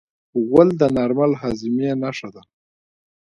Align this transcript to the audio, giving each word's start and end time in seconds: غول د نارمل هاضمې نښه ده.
غول 0.47 0.69
د 0.81 0.83
نارمل 0.97 1.31
هاضمې 1.41 1.89
نښه 2.01 2.29
ده. 2.35 2.41